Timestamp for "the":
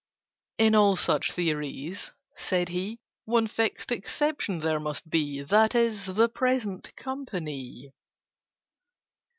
6.07-6.27